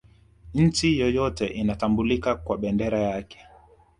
nchi 0.53 0.99
yoyote 0.99 1.47
inatambulika 1.47 2.35
kwa 2.35 2.57
bendera 2.57 2.99
yake 2.99 3.39